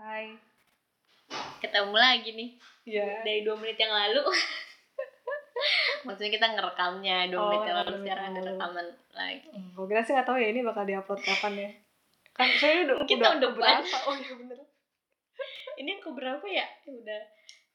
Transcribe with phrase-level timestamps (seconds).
[0.00, 0.32] Hai.
[1.60, 2.50] Ketemu lagi nih
[2.88, 3.20] Iya.
[3.22, 4.24] dari dua menit yang lalu.
[6.08, 9.48] Maksudnya kita ngerekamnya dua Oh, menit yang lalu sekarang ada rekaman lagi.
[9.52, 11.70] Hmm, Gue kira sih nggak tahu ya ini bakal diupload kapan ya.
[12.32, 13.52] Kan saya udah Mungkin udah tahun depan.
[13.76, 13.96] keberapa?
[14.08, 14.58] Oh iya bener.
[15.78, 16.66] Ini yang keberapa ya?
[16.80, 17.20] Ya Udah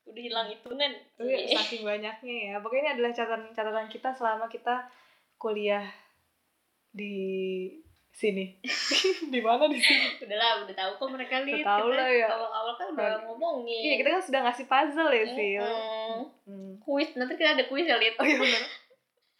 [0.05, 0.91] udah hilang hitungan.
[1.15, 1.55] Tapi Iya.
[1.55, 2.55] saking banyaknya ya.
[2.59, 4.89] Pokoknya ini adalah catatan catatan kita selama kita
[5.37, 5.85] kuliah
[6.89, 7.13] di
[8.15, 8.45] sini.
[9.33, 10.07] di mana di sini?
[10.23, 11.67] Udah lah, udah tahu kok mereka lihat.
[11.67, 12.27] Tahu Kita lah ya.
[12.31, 13.81] Awal-awal kan udah Nah, ngomongin.
[13.83, 15.51] Iya kita kan sudah ngasih puzzle ya sih.
[15.59, 16.17] Mm-mm.
[16.47, 16.71] Hmm.
[16.79, 18.15] Kuis, nanti kita ada kuis ya, Lid.
[18.15, 18.63] Oh iya bener.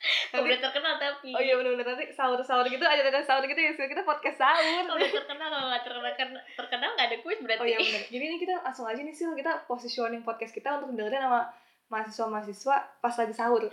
[0.06, 1.34] Nanti, Udah terkenal tapi.
[1.34, 4.86] oh iya bener-bener nanti sahur-sahur gitu ada ada sahur gitu ya kita podcast sahur.
[4.86, 7.62] Kalau udah terkenal, kalau nggak terkenal, terkenal nggak ada kuis berarti.
[7.64, 8.02] Oh iya bener.
[8.12, 11.42] Jadi ini kita langsung aja nih Sil, kita positioning podcast kita untuk dengerin sama
[11.90, 13.64] mahasiswa-mahasiswa pas lagi sahur.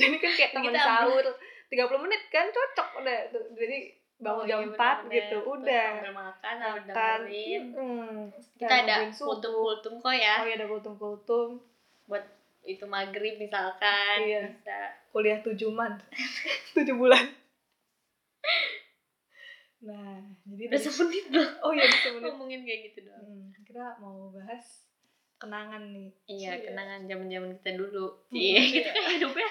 [0.00, 1.24] Jadi kan kayak Kita sahur
[1.68, 3.18] 30 menit kan cocok udah.
[3.52, 3.78] Jadi
[4.22, 5.12] bangun Oh, jam iya, 4 bener-bener.
[5.12, 5.86] gitu, Terus udah.
[5.92, 7.18] sambil makan, Makan.
[7.72, 8.18] Hmm.
[8.54, 10.34] Kita ada kultum-kultum kok ya.
[10.36, 11.48] Oh iya ada kultum-kultum.
[12.04, 12.24] buat
[12.62, 14.46] itu maghrib misalkan Iya.
[14.48, 15.98] bisa Kuliah 7 man.
[16.72, 17.24] 7 bulan.
[19.82, 20.14] Nah,
[20.46, 22.30] jadi udah semenit loh Oh iya bisa menit.
[22.30, 24.86] ngomongin kayak gitu doang Hmm, kita mau bahas
[25.36, 26.06] kenangan nih.
[26.28, 26.70] iya Cie.
[26.70, 28.78] kenangan zaman zaman kita dulu Hmm, iya iya.
[28.78, 29.48] kita kan hidupnya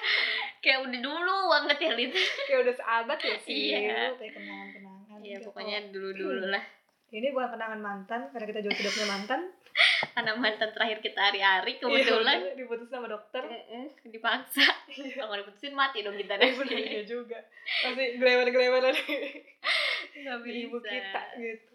[0.62, 2.14] kayak udah dulu banget ya Lid
[2.48, 3.62] Kayak udah seabad ya sih.
[3.74, 4.14] Iya.
[4.16, 5.18] Kayak kenangan-kenangan.
[5.20, 6.64] iya Kayak, pokoknya oh, dulu dulu lah
[7.12, 9.40] Ini bukan kenangan mantan karena kita juga tidak punya mantan.
[10.14, 13.40] karena mantan terakhir kita hari-hari kebetulan Iya, diputus sama dokter.
[13.44, 14.64] Mm-mm, dipaksa
[15.16, 17.38] kalau nggak diputusin mati dong kita deh bener iya juga.
[17.88, 18.94] Masih gelewer-geleweran
[20.12, 21.72] nggak di ibu kita gitu.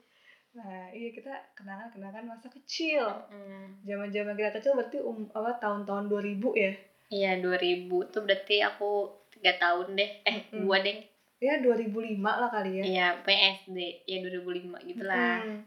[0.58, 3.06] Nah, iya kita kenangan-kenangan masa kecil.
[3.30, 3.86] Mm.
[3.86, 6.74] Zaman-zaman kita kecil berarti um, apa tahun-tahun 2000 ya?
[7.10, 8.90] Iya 2000 tuh berarti aku
[9.30, 10.62] tiga tahun deh eh Mm-mm.
[10.62, 10.98] dua deh
[11.38, 12.84] Ya 2005 lah kali ya.
[12.84, 15.62] iya PSD ya 2005 gitu lah Hmm.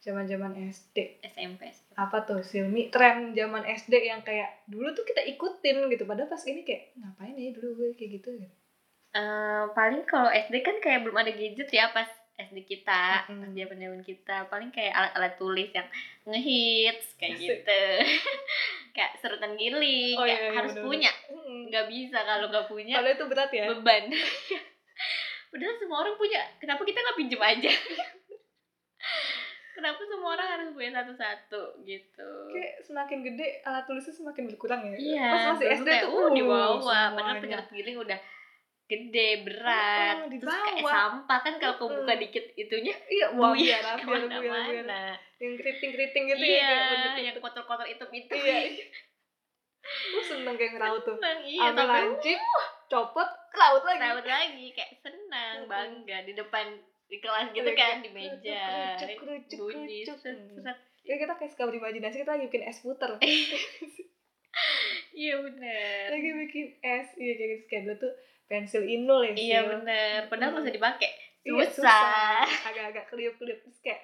[0.00, 1.22] Zaman-zaman SD.
[1.22, 1.94] SMP SMP.
[1.94, 6.02] Apa tuh Silmi tren zaman SD yang kayak dulu tuh kita ikutin gitu.
[6.02, 8.50] Padahal pas ini kayak ngapain ya dulu gue kayak gitu gitu.
[9.12, 13.38] Eh, paling kalau SD kan kayak belum ada gadget ya pas SD kita, Mm-mm.
[13.38, 15.86] pas zaman zaman kita paling kayak alat-alat tulis yang
[16.26, 17.46] ngehits kayak Asik.
[17.62, 17.82] gitu,
[18.92, 21.08] kayak serutan giling, Oh, kayak iya, iya, harus bener-bener.
[21.08, 21.10] punya,
[21.66, 23.64] nggak bisa kalau nggak punya Padahal itu berat ya.
[23.68, 24.04] beban.
[25.50, 27.72] Padahal semua orang punya, kenapa kita nggak pinjem aja?
[29.72, 32.28] kenapa semua orang harus punya satu-satu gitu?
[32.48, 34.96] kayak semakin gede alat tulisnya semakin berkurang ya.
[34.96, 38.18] Iya, Pas masih SD kayak, tuh uh, di uh, bawah, padahal penyerat giling udah
[38.84, 42.20] gede, berat, di terus kayak sampah kan kalau kau buka Mm.
[42.20, 44.44] dikit itunya Iya, wah buyar biar biar
[44.84, 45.16] biar.
[45.42, 48.34] Yang keriting-keriting gitu iya, ya kayak bentuk- yang kotor-kotor itu itu.
[48.38, 48.58] Iya.
[49.82, 51.18] Gue seneng kayak ngeraut tuh.
[51.18, 52.38] Senang, iya, lancip,
[52.86, 53.98] copot, laut lagi.
[53.98, 56.66] rawat lagi kayak senang, bangga di depan
[57.04, 58.62] di kelas gitu Iya, kan di meja.
[58.96, 60.62] kerucuk, kerucuk, bunyi kerucuk.
[60.62, 60.78] set.
[61.02, 63.10] Ya kita kayak suka berimajinasi kita lagi bikin es puter.
[65.12, 66.08] Iya bener.
[66.08, 67.08] lagi bikin es.
[67.16, 68.12] Iya kayak gitu kayak dulu tuh
[68.46, 69.32] pensil inul ya.
[69.32, 70.18] Iya bener.
[70.28, 71.10] Padahal usah dipakai.
[71.42, 72.46] Iya, Susah.
[72.64, 74.00] Agak-agak keliup-keliup terus kayak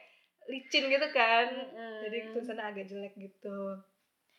[0.48, 1.46] licin gitu kan.
[1.46, 2.02] Mm-mm.
[2.02, 3.76] Jadi tulisannya agak jelek gitu.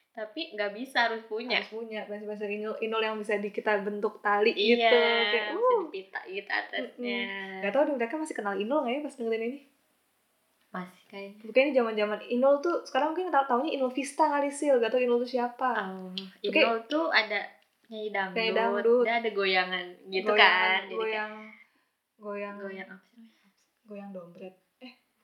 [0.09, 1.61] Tapi nggak bisa harus punya.
[1.61, 4.83] Harus punya pensil-pensil inul, inul yang bisa di kita bentuk tali Iya, gitu.
[4.91, 5.79] Kayak, bisa uh.
[5.85, 7.21] dipita gitu atasnya.
[7.61, 9.59] Gak tau deh mereka masih kenal inul gak ya pas dengerin ini?
[10.69, 14.67] Masih kayak Bukannya ini zaman-zaman inul tuh sekarang mungkin tau taunya inul vista kali sih.
[14.69, 15.71] Gak tau inul tuh siapa.
[15.87, 16.11] Oh.
[16.41, 17.39] Inul tuh ada
[17.87, 19.03] nyanyi dangdut, Nyanyi dangdut.
[19.03, 20.81] dia ada goyangan gitu Goyangan- kan.
[20.83, 21.33] Jadi kayak Goyang
[22.19, 23.25] goyang goyang apa sih
[23.81, 24.53] goyang dompet.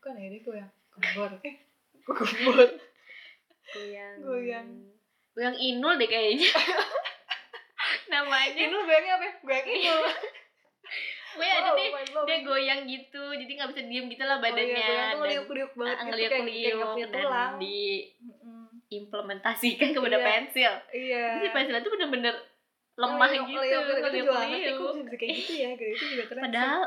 [0.06, 1.34] Bukan ya dia goyang gembor.
[1.42, 1.58] Eh,
[2.06, 2.70] kok gembor.
[3.68, 4.68] Goyang Goyang.
[5.34, 6.46] Goyang Inul deh kayaknya.
[8.08, 9.34] Namanya Inul goyangnya apa ya?
[9.42, 10.04] Goyang inul.
[11.36, 11.92] gue ada Wow, deh
[12.24, 15.72] dia goyang gitu jadi nggak bisa diem gitu lah Oh badannya iya, goyang tuh ngeliuk-ngeliuk
[15.76, 16.48] banget ah, gitu kayak, kayak
[16.96, 17.60] dan tulang.
[17.60, 19.96] diimplementasikan Mm-mm.
[19.98, 20.24] kepada Iya.
[20.24, 21.24] pensil Iya.
[21.36, 22.36] jadi si pensil itu bener-bener
[22.96, 25.68] lemah Ngeliuk- gitu ngeliuk ngeliuk-ngeliuk bisa kayak gitu ya.
[25.74, 26.42] Gitu itu juga keren.
[26.48, 26.82] padahal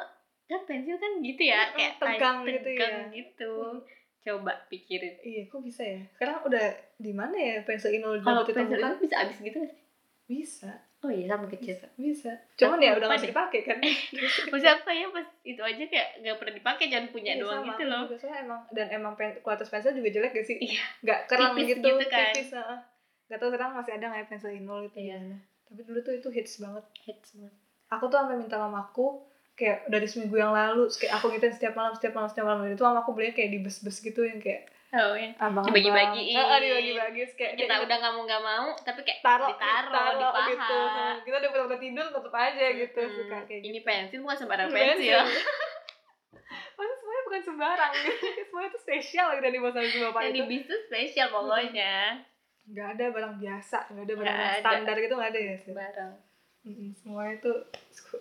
[0.49, 2.79] kan pensil kan gitu ya Mm, kayak tegang kayak gitu ya.
[2.79, 3.79] tegang gitu Mm.
[4.19, 6.01] coba pikirin Iya, kok bisa ya?
[6.11, 6.67] Sekarang udah
[6.97, 9.79] di mana ya pensil inul kalau pensil itu bisa habis gitu sih
[10.27, 10.69] Bisa,
[11.01, 12.31] oh iya sama kecil bisa, bisa.
[12.55, 13.79] Cuman ya Aku udah nggak bisa dipakai kan?
[14.53, 17.69] maksudnya apa ya pas itu aja kayak nggak pernah dipakai jangan punya Iya, doang sama.
[17.71, 20.57] gitu loh Juga soalnya emang dan emang pen, kualitas pensil juga jelek gak sih?
[20.59, 20.85] Iya.
[21.01, 22.29] Nggak kerang Tipis gitu, gitu kan.
[22.31, 22.49] tipis.
[22.53, 22.79] heeh.
[23.25, 25.21] Nggak tahu sekarang masih ada nggak ya pensil inul itu Iya.
[25.65, 26.85] Tapi dulu tuh itu hits banget.
[27.03, 27.55] hits banget
[27.89, 29.25] Aku tuh sampai minta mamaku
[29.59, 32.63] kayak dari seminggu yang lalu kayak aku ngitung setiap malam setiap malam setiap malam.
[32.71, 36.39] Itu mamaku belinya kayak di bus-bus gitu yang kayak oh yang abang Dibagi-bagiin.
[36.39, 40.25] Heeh, dibagi-bagi kayak kita udah nggak mau nggak mau tapi kayak taruh ditaruh, taruh di
[40.25, 40.81] paha gitu.
[41.27, 43.01] Kita udah pernah tidur tutup aja gitu.
[43.11, 43.69] Suka kayak gitu.
[43.75, 45.19] ini pensil bukan sembarang Pensil.
[46.79, 47.93] Pasti semuanya bukan sembarang.
[48.49, 50.39] Semuanya tuh spesial gitu dibawa sama si bapak yang itu.
[50.39, 51.95] di bis tuh spesial pokoknya.
[52.69, 54.63] Nggak ada barang biasa nggak ada barang Nggak yang ada.
[54.63, 55.73] standar gitu nggak ada ya sih.
[55.75, 56.15] Bareng
[56.69, 57.57] Mm-mm, semuanya tuh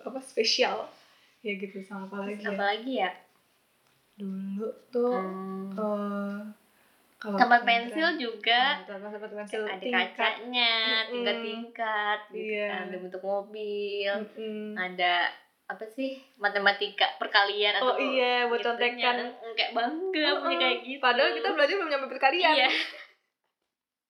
[0.08, 0.88] apa spesial
[1.40, 2.50] ya gitu sama apa lagi ya.
[2.50, 3.10] apalagi ya?
[4.14, 6.50] Dulu tuh Hmm.
[7.16, 8.78] kalau tempat pensil juga.
[8.78, 10.08] Nah, tempat tempat pensil ada tingkat.
[10.14, 10.72] kacanya
[11.08, 12.66] tingkat-tingkat gitu Iya.
[12.68, 12.82] kan.
[12.84, 14.74] ada bentuk mobil Mm-mm.
[14.74, 15.12] ada
[15.66, 16.18] apa sih?
[16.34, 19.14] Matematika perkalian atau oh iya buat contekan.
[19.36, 20.58] Mm, kayak bangga punya Mm-mm.
[20.58, 20.98] kayak gitu.
[20.98, 22.54] Padahal kita belajar belum nyampe perkalian.
[22.56, 22.68] Iya.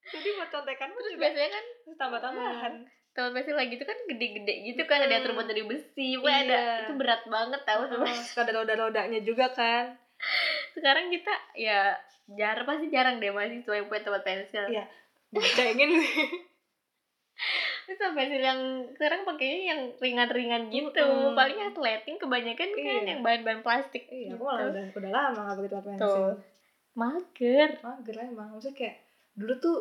[0.08, 1.64] Jadi buat contekan pun terus juga biasanya kan
[1.98, 2.72] tambah-tambahan.
[2.78, 2.98] Tempat
[3.29, 5.29] pensil lagi gitu kan gede-gede gitu kan ada yang Mm.
[5.29, 6.62] terbuat dari besi ada Iya.
[6.82, 9.99] itu berat banget tahu Oh, suka ada roda-rodanya juga kan
[10.73, 11.94] sekarang kita ya
[12.31, 14.85] jarang pasti jarang deh mahasiswa yang punya tempat pensil Iya.
[15.31, 15.91] bayangin
[17.85, 18.61] terus tempat pensil yang
[18.93, 21.32] sekarang pakainya yang ringan-ringan gitu Mm-mm.
[21.32, 23.03] paling atleting kebanyakan kan Iya.
[23.09, 24.37] yang bahan-bahan plastik iya gitu.
[24.37, 26.35] aku malah udah udah lama gak pakai tempat pensil Tuh.
[26.94, 28.97] mager mager lah emang maksudnya kayak
[29.35, 29.76] dulu tuh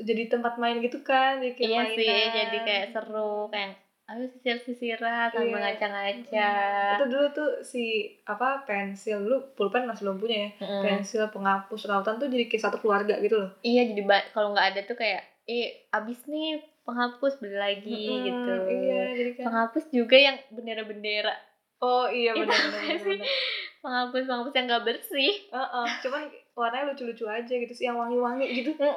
[0.00, 3.72] jadi tempat main gitu kan jadi kayak iya mainan sih jadi kayak seru kayak
[4.04, 5.60] ayo sisir-sisiran sama Iya.
[5.64, 6.52] ngaca-ngaca.
[6.92, 7.84] Itu dulu tuh si
[8.28, 10.50] apa pensil dulu pulpen masih belum punya ya?
[10.60, 10.82] Mm.
[10.84, 13.50] pensil penghapus rautan tuh jadi kayak satu keluarga gitu loh.
[13.64, 14.04] Iya jadi
[14.36, 18.52] kalau nggak ada tuh kayak eh abis nih penghapus beli lagi Mm-mm, gitu.
[18.68, 21.34] Iya jadi kan penghapus juga yang bendera-bendera.
[21.80, 22.60] Oh iya benar
[23.80, 25.32] penghapus penghapus yang nggak bersih.
[25.48, 26.22] Heeh, cuman
[26.54, 28.94] warnanya lucu-lucu aja gitu sih yang wangi-wangi gitu yang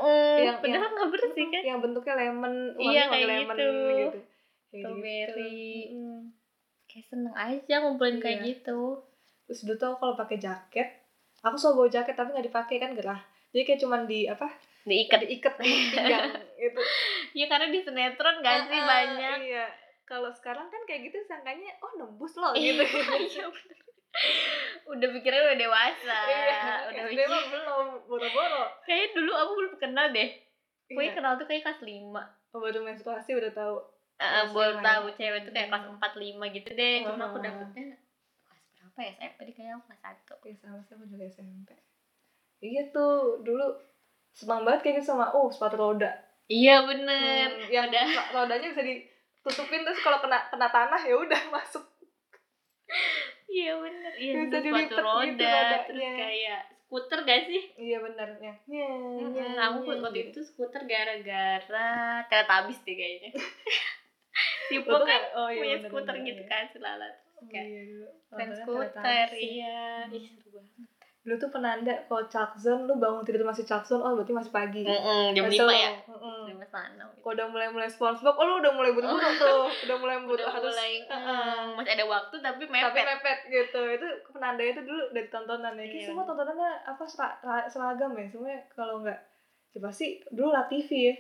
[0.48, 3.68] Yang- padahal nggak bersih kan yang bentuknya lemon Iya, warnanya kayak lemon gitu.
[3.68, 4.20] gitu
[4.68, 5.64] Kayak Strawberry.
[5.82, 5.96] gitu.
[5.96, 6.22] Mm.
[6.88, 8.48] kayak seneng aja ngumpulin kayak Iya.
[8.54, 8.80] gitu
[9.44, 10.88] terus dulu tuh kalau pakai jaket
[11.40, 14.48] aku selalu bawa jaket tapi nggak dipakai kan gerah jadi kayak cuman di apa
[14.84, 16.30] diikat diikat di pinggang
[16.62, 16.80] gitu
[17.34, 19.66] ya karena di sinetron gak sih ah, banyak iya
[20.04, 22.84] kalau sekarang kan kayak gitu sangkanya oh nembus loh Iya, gitu
[23.20, 23.80] iya, bener.
[24.88, 30.08] Udah pikirnya udah dewasa iya udah SD mah belum boro-boro kayaknya dulu aku belum kenal
[30.10, 30.30] deh
[30.88, 31.12] gue iya.
[31.12, 33.78] kenal tuh kayak kelas 5 Oh, baru menstruasi udah tahu
[34.18, 36.02] Uh, baru lima tahu cewek tuh kayak kelas Hmm.
[36.02, 37.06] 4 5 gitu deh.
[37.06, 37.86] Cuma aku dapetnya
[38.50, 39.12] kelas berapa ya?
[39.22, 40.42] SMP deh kayaknya aku kelas 1.
[40.42, 41.70] ya sama sama juga SMP
[42.58, 43.78] iya tuh dulu
[44.34, 46.10] senang banget kayak gitu sama oh sepatu roda
[46.50, 47.46] Iya bener.
[47.62, 51.86] Hmm, yang ro- rodanya bisa ditutupin terus kalau kena kena tanah ya udah masuk
[53.58, 54.12] iya bener.
[54.16, 55.78] Iya bener, sepatu dilipet gitu roda rodanya.
[55.84, 57.64] terus kayak skuter gak sih?
[57.78, 58.88] iya benar ya Nye,
[59.28, 60.30] nye, Mm, aku nye, waktu gitu.
[60.32, 61.90] itu skuter gara-gara
[62.26, 63.30] Teletubbies deh kayaknya.
[64.68, 66.50] si Lo Pok tuh kan kayak- oh iya punya bener, skuter bener, gitu iya.
[66.50, 67.24] kan si Lala tuh.
[67.36, 67.82] Oh, kayak iya
[68.28, 69.80] Nontonnya skuter, iya.
[70.04, 70.14] Hmm.
[70.14, 70.90] Ih, seru banget.
[71.28, 74.32] Dulu tuh pernah ada kalau Chuck Zone lu bangun tidur masih Chuck Zone oh berarti
[74.32, 75.76] masih pagi Mm-mm, jam Kesel 5 lo.
[75.76, 75.92] ya?
[76.48, 77.04] Jam 5 gitu.
[77.20, 80.48] kalau udah mulai mulai SpongeBob oh lu udah mulai buru-buru tuh udah mulai buru Udah
[80.50, 81.52] harus mulai Heeh.
[81.60, 83.04] mm, masih ada waktu tapi tapi mepet.
[83.06, 87.68] mepet gitu itu penanda itu dulu dari tontonan ya Iya, semua tontonannya apa sera- ra-
[87.68, 89.20] seragam ya semuanya kalau nggak
[89.70, 91.16] ya pasti dulu La TV ya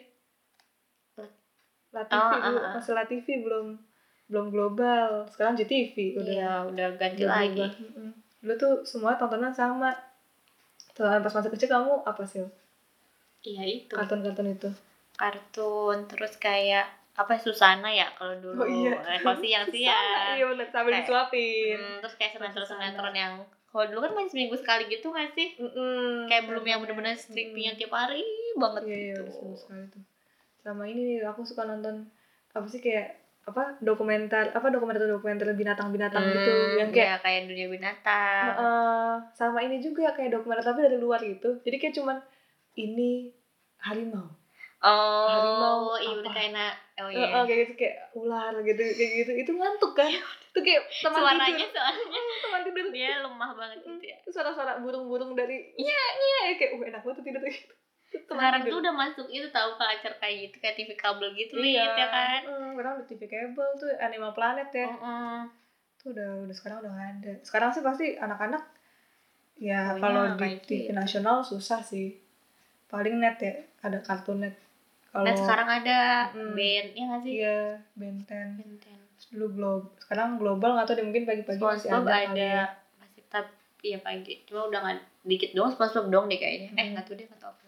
[1.89, 2.73] La TV Oh, dulu ah, ah.
[2.75, 3.67] masih La TV belum
[4.27, 7.63] belum global sekarang JTV udah Iya, udah ganti udah lagi.
[8.39, 9.89] Dulu tuh semua tontonan sama
[10.91, 12.45] tontonan pas masih kecil kamu apa sih
[13.39, 13.93] Iya itu.
[13.93, 14.69] kartun-kartun itu
[15.15, 18.61] Kartun terus kayak apa ya, Susana ya kalau dulu.
[18.61, 18.93] Oh, iya.
[19.07, 20.37] Eh, kalau siang-siang.
[20.37, 23.33] iya bener sambil Kayak- disuapin Hmm, terus kayak sinetron-sinetron yang
[23.67, 25.57] kalau dulu kan main seminggu sekali gitu gak sih?
[25.57, 26.25] Mm-mm.
[26.25, 28.21] Kayak belum yang bener-bener stripping yang tiap hari
[28.53, 29.21] banget iya iya gitu.
[29.23, 30.03] betul sekali tuh
[30.59, 32.05] sama ini nih aku suka nonton
[32.51, 33.17] apa sih kayak
[33.47, 36.51] apa dokumenter apa dokumenter dokumenter binatang-binatang gitu
[36.83, 38.43] yang kayak ya, kayak dunia binatang.
[38.59, 41.55] eh, sama ini juga kayak dokumenter tapi dari luar gitu.
[41.63, 42.17] Jadi kayak cuman
[42.75, 43.31] ini
[43.79, 44.27] harimau.
[44.83, 46.19] Oh, harimau iya apa?
[46.21, 46.65] udah kayak na
[47.01, 47.25] oh iya.
[47.33, 49.31] eh, kayak gitu kayak ular gitu kayak gitu.
[49.47, 50.11] Itu ngantuk kan?
[50.51, 51.71] Itu kayak teman Suaranya tidur.
[51.71, 52.85] Soalnya Hmm, teman tidur.
[52.91, 54.17] Dia lemah banget gitu ya.
[54.27, 56.03] suara-suara burung-burung dari iya.
[56.19, 57.43] Iya kayak uh enak banget tidur.
[57.47, 57.71] gitu
[58.09, 58.71] Tidur.
[58.71, 62.07] tuh udah masuk itu tahu ke acara kayak gitu kayak TV kabel gitu iya ya
[62.07, 62.41] kan.
[62.43, 65.37] Hmm, sekarang udah TV kabel tuh Animal Planet ya Heeh.
[65.97, 68.63] tuh udah udah sekarang udah ada sekarang sih pasti anak-anak
[69.55, 70.93] ya Pokoknya kalau di TV gitu.
[70.93, 72.13] nasional susah sih
[72.85, 74.55] paling net ya ada kartun net
[75.09, 75.99] kalau Dan sekarang ada
[76.29, 76.53] Mm.
[76.53, 77.31] band ya nggak sih?
[77.35, 77.57] iya
[77.93, 78.99] Benten Benten.
[79.29, 82.63] dulu glob sekarang global nggak tahu deh mungkin pagi-pagi masih ada, ada, ya.
[82.97, 83.51] masih tapi
[83.87, 86.91] ya pagi cuma udah nggak dikit doang SpongeBob dong deh kayaknya eh Hmm.
[86.93, 87.65] nggak tahu deh nggak tahu apa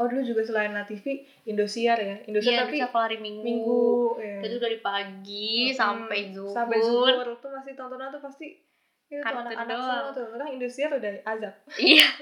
[0.00, 1.04] oh dulu juga selain La TV
[1.44, 2.16] Indosiar ya.
[2.24, 3.84] Indosiar Iya tapi bisa hari minggu, minggu
[4.16, 4.40] ya.
[4.42, 5.76] itu dari pagi Mm-mm.
[5.76, 7.36] sampai zuhur sampai zuhur.
[7.36, 8.56] tuh masih tontonan tuh pasti
[9.04, 10.24] itu anak-anak semua tuh.
[10.24, 11.54] Sekarang Indosiar udah azab.
[11.76, 12.08] Iya.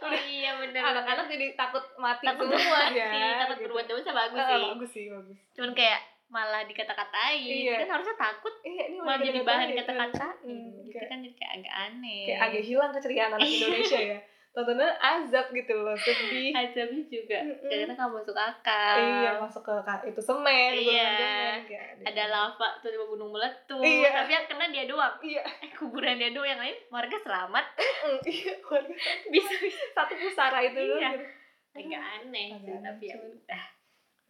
[0.00, 0.82] Oh iya bener.
[0.82, 2.58] Anak-anak jadi takut mati takut semua.
[2.58, 3.64] berbuat ya takut gitu.
[3.64, 4.62] berbuat dosa bagus Ah, sih.
[4.66, 5.38] bagus sih bagus.
[5.54, 7.38] Cuman kayak malah dikata-katain.
[7.38, 7.78] Iya.
[7.80, 8.50] kan harusnya takut.
[8.60, 12.22] Iya ini malah jadi bahan kata-kata Hmm, gitu kan jadi kayak agak aneh.
[12.26, 14.18] kayak agak hilang keceriaan anak Indonesia ya
[14.54, 17.66] tontonnya azab gitu loh sedih azabnya juga Mm-mm.
[17.66, 19.74] karena kamu masuk akal iya masuk ke
[20.06, 21.10] itu semen Iya.
[21.10, 24.08] semen kayak ada lava tuh di gunung meletus Iya.
[24.14, 27.66] tapi yang kena dia doang iya eh kuburan dia doang yang lain warga selamat
[28.30, 28.94] iya warga
[29.26, 31.10] bisa bisa satu pusara itu loh Iya.
[31.12, 31.26] gitu.
[31.74, 33.64] agak aneh sih Agak aneh, tapi ya udah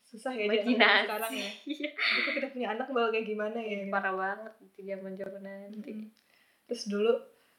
[0.04, 1.90] susah ya jadi imajinasi sekarang ya Iya.
[2.32, 3.92] kita punya anak bakal kayak gimana ya gitu.
[3.92, 6.08] parah banget di zaman zaman nanti
[6.64, 7.12] terus dulu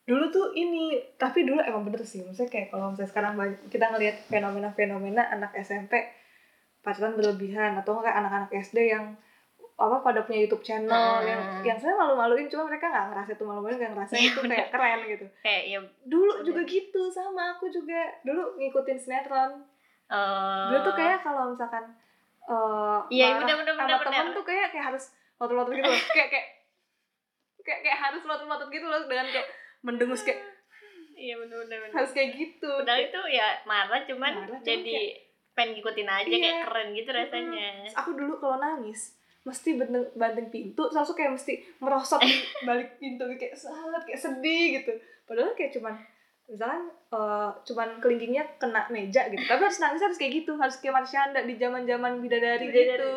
[0.06, 0.86] dulu tuh ini
[1.16, 2.22] tapi dulu emang bener sih.
[2.22, 5.98] Maksudnya kayak kalau misalnya sekarang banyak, kita ngelihat fenomena-fenomena anak SMP
[6.80, 9.18] pacaran berlebihan atau enggak anak-anak SD yang
[9.76, 11.26] apa pada punya YouTube channel Hmm.
[11.26, 14.68] yang yang saya malu-maluin cuma mereka nggak ngerasa itu malu-maluin nggak ngerasa Iya, itu kayak
[14.70, 15.26] keren gitu.
[15.42, 16.46] Kayak ya dulu Bener.
[16.46, 18.00] juga gitu sama aku juga.
[18.22, 19.52] Dulu ngikutin sinetron.
[20.06, 21.84] Eh, dulu tuh kayak kalau misalkan
[22.46, 24.38] eh Iya, marah bener, bener, sama temen bener.
[24.38, 25.04] tuh kayak kayak harus
[25.36, 26.02] lotot-lotot gitu loh.
[26.16, 26.48] Kayak kayak
[27.60, 29.02] kayak kayak harus lotot-lotot gitu loh.
[29.04, 29.48] Dengan kayak
[29.86, 30.42] mendengus kayak
[31.15, 31.63] iya bener
[31.94, 32.68] harus kayak gitu.
[32.75, 35.15] Padahal itu ya marah cuman Marah, jadi
[35.54, 36.39] pengen ngikutin aja Iya.
[36.42, 37.68] kayak keren gitu rasanya.
[37.86, 39.15] Terus aku dulu kalau nangis
[39.46, 42.18] mesti banting, banting pintu terus kayak mesti merosot
[42.68, 44.92] balik pintu kayak sangat kayak sedih gitu.
[45.24, 45.96] Padahal kayak cuman
[46.46, 49.42] misalkan eh, cuman kelingkingnya kena meja gitu.
[49.42, 53.00] Tapi harus nangis harus kayak gitu harus kayak Marsyanda di zaman zaman bidadari Bidadari.
[53.00, 53.13] gitu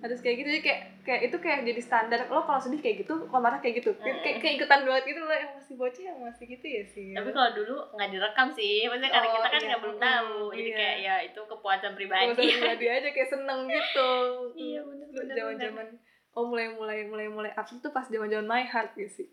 [0.00, 3.14] harus kayak gitu jadi kayak kayak itu kayak jadi standar lo kalau sedih kayak gitu
[3.26, 3.92] kalau marah kayak gitu.
[3.94, 7.08] Kayak, kayak, kayak ikutan banget gitu loh yang masih bocah yang masih gitu ya sih.
[7.12, 9.68] Tapi kalau dulu nggak direkam sih maksudnya karena Oh, kita kan iya.
[9.68, 10.76] nggak belum tahu Hmm, jadi iya.
[10.76, 12.32] kayak ya itu kepuasan pribadi.
[12.32, 14.10] Saya pribadi aja kayak seneng gitu.
[14.60, 15.86] Iya, bener, zaman zaman
[16.30, 19.28] oh mulai mulai mulai mulai up itu pas zaman zaman my heart gitu sih.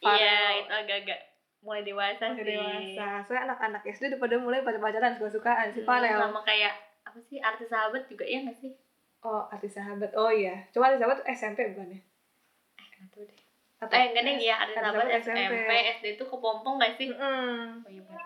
[0.00, 1.20] Iya itu agak-agak
[1.60, 2.46] mulai dewasa Udah sih.
[2.48, 3.06] dewasa.
[3.22, 6.18] Soalnya anak-anak SD udah pada mulai pada pacaran suka-sukaan si Hmm, Farel.
[6.18, 8.72] sama kayak apa sih artis sahabat juga iya nggak sih
[9.24, 10.10] oh artis sahabat.
[10.14, 10.66] Oh iya.
[10.70, 12.00] Cuma artis sahabat SMP bukan ya?
[12.78, 13.38] Eh tahu deh.
[13.78, 14.54] Atau eh enggak deh ya.
[14.62, 17.08] Artis sahabat Sahabat SMP SD itu kepompong nggak sih?
[17.10, 17.82] Mm-mm.
[17.86, 18.22] oh iya bener.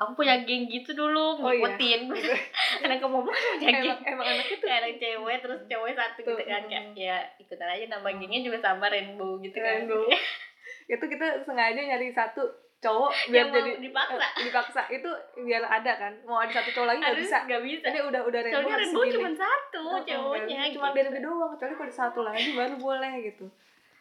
[0.00, 1.76] aku punya geng gitu dulu Oh, iya.
[1.76, 2.08] ngikutin
[2.88, 4.00] anak kepompong punya geng.
[4.08, 6.62] emang anaknya tuh anak cewek terus cewek satu gitu kan.
[6.64, 6.70] Mm.
[6.72, 7.84] kayak ya ikutan aja.
[7.84, 9.84] Nama gengnya juga sama rainbow gitu kan.
[9.84, 10.08] Rainbow.
[10.92, 12.42] itu kita sengaja nyari satu
[12.80, 14.16] cowok biar yang jadi dipaksa.
[14.16, 14.80] eh, dipaksa.
[14.88, 16.12] Itu biar ada kan.
[16.24, 17.36] Mau ada satu cowok lagi nggak bisa.
[17.44, 17.84] nggak bisa.
[17.86, 20.96] Ini udah udah rainbow soalnya rainbow cuma satu Oh, cowoknya cuma gitu.
[20.96, 21.50] beda doang.
[21.52, 23.46] Kecuali kalau ada satu lagi baru boleh gitu.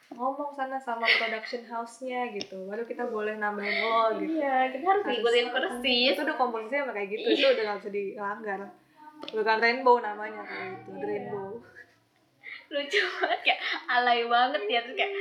[0.10, 2.66] Ngomong sana sama production house-nya gitu.
[2.66, 4.32] Baru kita boleh nambahin lo gitu.
[4.34, 6.10] iya kita harus Harus- ngikutin persis.
[6.10, 7.22] itu udah komposisinya emang kayak gitu.
[7.22, 7.36] Iya.
[7.36, 8.60] itu udah gak bisa dilanggar.
[9.30, 10.90] Bukan rainbow namanya kayak gitu.
[10.98, 11.48] Rainbow
[12.70, 13.60] lucu banget kayak
[13.90, 15.14] alay banget ya terus kayak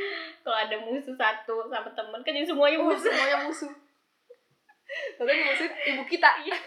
[0.45, 3.09] kalau ada musuh satu sama temen kan jadi semuanya oh, musuh.
[3.09, 3.73] semuanya musuh.
[5.17, 6.31] Tapi musuh ibu kita.
[6.45, 6.59] Iya.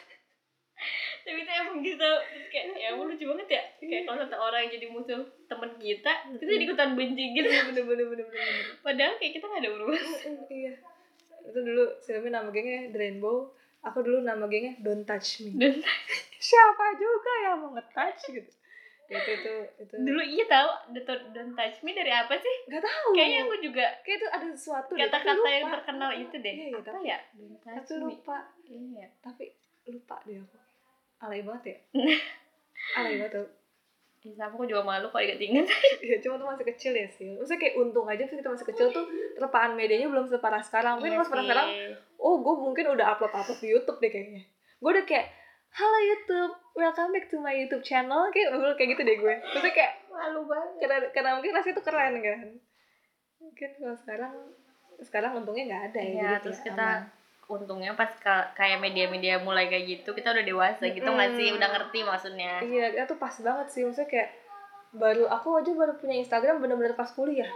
[1.22, 3.64] tapi itu emang gitu terus kayak ya ampun lucu banget ya.
[3.78, 7.46] Kayak kalau satu orang yang jadi musuh temen kita kita jadi ikutan benci gitu.
[7.46, 10.74] Iya, bener bener bener bener padahal kayak kita gak ada urusan Mm, iya.
[11.46, 15.54] Itu dulu filmnya nama gengnya The Rainbow aku dulu nama gengnya Don't Touch Me.
[15.58, 15.78] Dan
[16.50, 18.52] siapa juga yang mau nge-touch gitu
[19.12, 19.54] itu itu
[19.84, 19.94] itu.
[20.00, 22.56] Dulu iya tahu don't, don't touch me dari apa sih?
[22.72, 23.08] Nggak tahu.
[23.12, 26.54] Kayaknya aku juga kayak itu ada sesuatu kata-kata yang terkenal itu deh.
[26.56, 27.18] Iya, iya, apa tapi- ya?
[27.36, 28.04] Don't touch tapi me.
[28.08, 28.38] Lupa.
[28.72, 29.08] Iya.
[29.20, 29.44] Tapi
[29.92, 30.58] lupa deh aku.
[31.22, 31.78] Alay banget ya?
[32.98, 33.50] Alay banget tuh.
[34.22, 35.66] Ya, aku juga malu kalau inget-inget
[36.14, 37.36] ya cuma tuh masih kecil ya sih.
[37.36, 41.02] Maksudnya kayak untung aja sih kita masih kecil tuh terpaan medianya belum separah sekarang.
[41.02, 41.68] Mungkin Iya kalau separah sekarang
[42.22, 44.46] oh gue mungkin udah upload upload di YouTube deh kayaknya.
[44.78, 45.34] Gue udah kayak
[45.74, 49.36] halo YouTube welcome back to my YouTube channel kayak gue kayak gitu deh gue.
[49.38, 50.72] Maksudnya kayak malu banget.
[50.80, 52.40] karena karena mungkin rasanya tuh keren kan.
[53.42, 54.34] Mungkin kalau sekarang
[55.02, 57.10] sekarang untungnya nggak ada ya, jadi terus kita aman.
[57.50, 61.50] untungnya pas ka- kayak media-media mulai kayak gitu kita udah dewasa gitu nggak sih?
[61.50, 61.58] Mm-mm.
[61.58, 62.54] udah ngerti maksudnya.
[62.62, 64.30] Iya itu pas banget sih maksudnya kayak
[64.94, 67.50] baru aku aja baru punya Instagram bener-bener pas kuliah.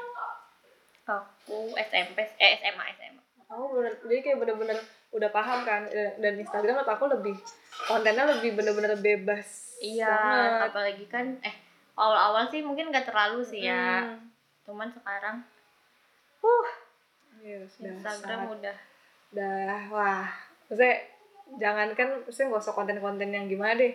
[1.05, 4.77] Aku SMP eh SMA SMA aku bener jadi kayak bener-bener
[5.13, 7.38] udah paham kan dan dan Instagram atau aku lebih
[7.84, 10.72] kontennya lebih bener-bener bebas iya banget.
[10.72, 11.55] apalagi kan eh
[11.94, 14.03] awal-awal sih mungkin nggak terlalu sih ya.
[14.05, 14.32] Hmm.
[14.63, 15.44] cuman sekarang
[17.38, 18.75] Iya, sudah Instagram sangat- udah.
[19.29, 20.25] Udah wah.
[20.65, 20.96] Maksudnya
[21.55, 23.94] jangankan maksudnya nggak usah konten-konten yang gimana deh.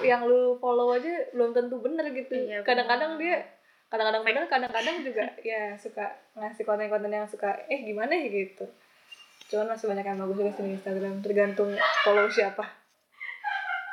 [0.00, 2.32] Yang lu follow aja belum tentu bener gitu.
[2.32, 3.44] Iya, kadang-kadang dia
[3.86, 6.02] kadang-kadang bener kadang-kadang juga ya suka
[6.34, 8.26] ngasih konten-konten yang suka eh gimana ya?
[8.26, 8.64] gitu
[9.46, 11.70] cuman masih banyak yang bagus juga sih di Instagram tergantung
[12.02, 12.64] follow siapa.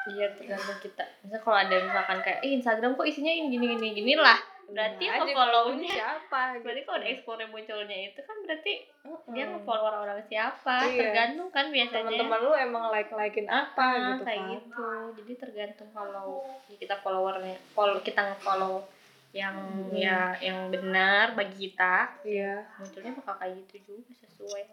[0.06, 1.04] Iya tergantung kita.
[1.22, 4.36] Misalnya kalau ada misalkan kayak eh Instagram kok isinya ini gini gini gini lah.
[4.66, 5.92] Berarti Nah, aja nge-follow-nya.
[5.92, 6.88] siapa berarti gitu.
[6.88, 9.32] kalau ada explore munculnya itu kan berarti Mm-mm.
[9.32, 10.76] dia nge-follow orang-orang siapa?
[10.86, 11.00] Iya.
[11.04, 12.00] tergantung kan biasanya.
[12.02, 14.84] Teman-teman lu emang like likein apa Ah, gitu kayak kan gitu.
[15.20, 16.28] Jadi tergantung kalau
[16.74, 17.56] kita followernya.
[17.72, 18.84] Follow kita nge-follow
[19.32, 19.92] yang Hmm.
[19.92, 22.12] ya yang benar bagi kita.
[22.24, 22.64] Iya.
[22.76, 24.64] Munculnya bakal kayak gitu juga sesuai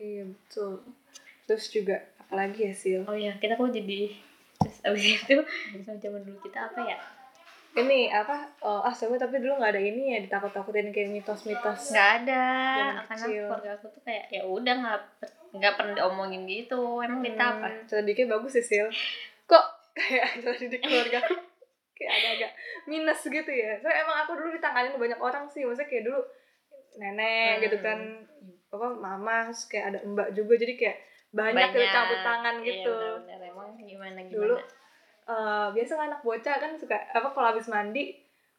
[0.00, 0.80] iya betul.
[1.44, 3.02] Terus juga apalagi ya sil?
[3.04, 4.16] Oh ya kita kok jadi
[4.56, 5.42] terus abis itu
[5.78, 6.96] sama zaman dulu kita apa ya?
[7.70, 8.50] Ini apa?
[8.60, 11.94] Oh, ah sebenarnya tapi dulu nggak ada ini ya ditakut-takutin kayak mitos-mitos.
[11.94, 12.44] Nggak ada.
[13.06, 15.00] Karena keluarga aku tuh kayak ya udah nggak
[15.54, 16.98] nggak pernah diomongin gitu.
[16.98, 18.86] Emang kita apa Hmm, cara dikit bagus sih sil.
[19.46, 19.64] Kok
[19.94, 21.34] kayak cara didik keluarga aku
[21.94, 22.52] kayak agak-agak
[22.86, 23.78] minus gitu ya.
[23.78, 25.62] So emang aku dulu ditanganin banyak orang sih.
[25.62, 26.20] Maksudnya kayak dulu
[26.98, 27.62] nenek Hmm.
[27.64, 27.98] gitu kan
[28.70, 30.54] apa mama terus kayak ada mbak juga.
[30.58, 30.96] Jadi kayak
[31.30, 32.96] banyak, gitu campur tangan Iya, gitu.
[32.96, 33.50] benar-benar.
[33.54, 34.34] emang gimana gimana?
[34.34, 34.56] Dulu,
[35.30, 38.10] Eh, biasa kan anak bocah kan suka apa kalau habis mandi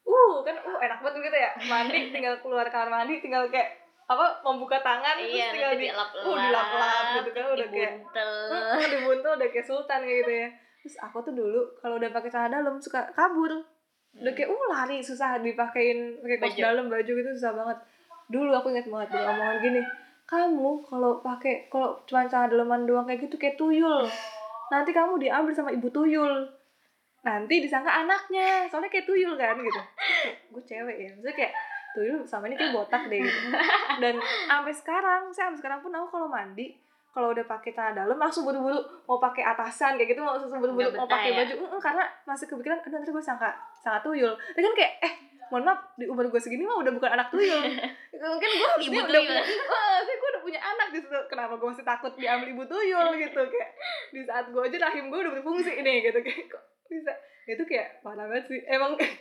[0.02, 1.50] uh kan uh enak banget gitu ya.
[1.68, 3.76] Mandi tinggal keluar kamar mandi tinggal kayak
[4.08, 8.30] apa membuka tangan iya terus tinggal di dilap-lap uh, dilap-lap gitu kan udah kayak dibuntel.
[8.48, 10.48] Hmm, dibuntel udah kayak sultan kayak gitu ya.
[10.82, 13.52] Terus aku tuh dulu kalau udah pakai celana dalam suka kabur.
[14.16, 17.78] Udah kayak uh lari susah dipakein pakai kaos dalam baju gitu susah banget
[18.32, 19.82] dulu aku inget banget dia omongan gini
[20.32, 24.08] kamu kalau pakai kalau cuma celana dalaman doang kayak gitu kayak tuyul.
[24.72, 26.48] Nanti kamu diambil sama ibu tuyul.
[27.20, 29.80] Nanti disangka anaknya soalnya kayak tuyul kan gitu.
[30.48, 31.52] Gue cewek ya maksudnya kayak
[31.92, 33.20] tuyul sama ini kayak botak deh.
[33.20, 33.40] Gitu
[34.00, 34.14] dan
[34.48, 36.80] sampai sekarang saya sampai sekarang pun aku kalau mandi
[37.12, 41.04] kalau udah pakai celana dalam langsung buru-buru mau pakai atasan kayak gitu langsung buru-buru mau
[41.04, 41.44] pakai ya?
[41.44, 41.54] baju.
[41.60, 43.52] Mm-mm, karena masih kepikiran aduh nanti gue sangka
[43.84, 44.32] sangka tuyul.
[44.32, 45.14] Tapi kan kayak eh
[45.52, 47.60] mohon maaf di umur gue segini mah udah bukan anak tuyul.
[48.32, 49.42] Mungkin gue harusnya udah punya
[50.00, 51.18] saya gue udah punya anak di situ.
[51.28, 53.40] Kenapa gue masih takut diambil ibu tuyul gitu?
[53.52, 53.70] Kayak
[54.16, 56.18] di saat gue aja rahim gue udah berfungsi nih gitu.
[56.24, 57.12] Kayak kok bisa?
[57.44, 58.64] Itu kayak parah banget sih.
[58.64, 59.12] Emang kayak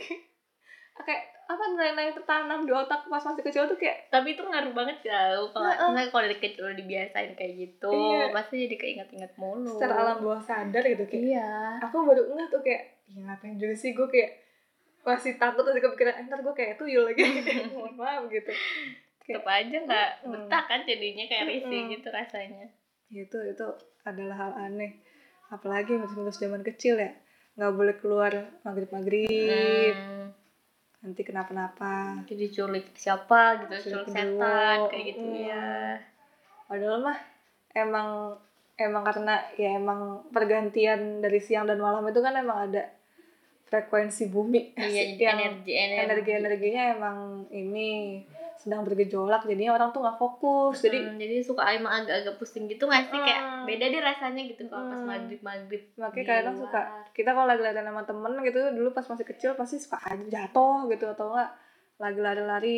[1.07, 5.03] kayak apa nilai-nilai tertanam di otak pas masih kecil tuh kayak tapi itu ngaruh banget
[5.03, 5.83] tau kalau Heeh.
[5.91, 8.31] misalnya kalau dari kecil udah dibiasain kayak gitu Iya.
[8.31, 9.75] pasti jadi keinget-inget mulu.
[9.75, 11.51] Secara alam bawah sadar gitu kayak iya.
[11.83, 14.31] aku baru ngeh tuh kayak ya ngapain juga sih gue kayak
[15.01, 17.21] masih takut aja kepikiran eh, ntar gue kayak tuyul lagi.
[17.73, 18.51] Mohon maaf gitu.
[19.21, 20.31] Tetep aja nggak Mm.
[20.31, 21.93] betah kan jadinya kayak risih Mm-mm.
[21.93, 22.67] gitu rasanya.
[23.07, 23.65] Itu itu
[24.03, 25.01] adalah hal aneh.
[25.47, 27.11] Apalagi mitos-mitos zaman kecil ya
[27.51, 28.31] nggak boleh keluar
[28.61, 30.31] maghrib maghrib Hmm,
[31.01, 32.23] nanti kenapa-napa.
[32.23, 35.37] Jadi culik siapa gitu Culik culik setan kayak gitu Mm.
[35.43, 35.67] ya
[36.63, 37.19] padahal mah
[37.73, 38.07] emang
[38.75, 39.99] emang karena ya emang
[40.31, 42.87] pergantian dari siang dan malam itu kan emang ada
[43.71, 44.75] frekuensi bumi.
[44.75, 46.01] Iya jadi yang energi energi.
[46.03, 47.17] energi energinya emang
[47.49, 47.89] ini
[48.53, 50.83] sedang bergejolak jadinya orang tuh nggak fokus.
[50.83, 53.17] Jadi Hmm, jadi suka emang agak-agak pusing gitu nggak sih?
[53.17, 53.63] Kayak Hmm.
[53.63, 55.07] beda deh rasanya gitu kalau pas Hmm.
[55.07, 56.81] maghrib maghrib makanya kadang suka
[57.11, 60.85] kita kalau lagi latihan sama temen gitu dulu pas masih kecil pasti suka aja jatuh
[60.87, 61.49] gitu atau enggak
[61.97, 62.75] lagi lari-lari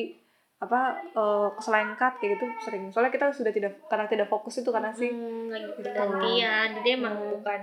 [0.57, 2.83] apa eh, keselengkat kayak gitu sering.
[2.87, 7.15] Soalnya kita sudah tidak karena tidak fokus itu karena sih hmm, lagi pergantian jadi emang
[7.17, 7.29] Hmm.
[7.35, 7.61] bukan